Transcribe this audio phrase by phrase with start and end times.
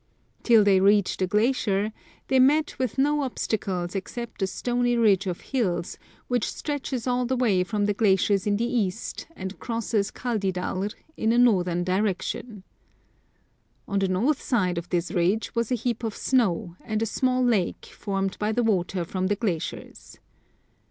[0.41, 1.93] Till they reached the glacier,
[2.27, 7.35] they met with no obstacle except a stony ridge of hills, which stretches all the
[7.35, 12.63] way from the glaciers in the east, and crosses Kaldidalr in a northern direction.
[13.87, 17.43] On the north side of this ridge was a heap of snow, and a small
[17.43, 20.17] lake, formed by the water from the glaciers.